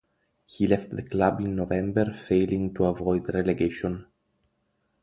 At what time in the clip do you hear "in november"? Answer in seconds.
1.41-2.11